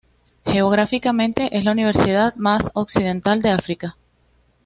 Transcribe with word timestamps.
Geográficamente 0.45 1.55
es 1.55 1.63
la 1.63 1.73
universidad 1.73 2.35
más 2.37 2.71
occidental 2.73 3.43
de 3.43 3.51
África. 3.51 3.97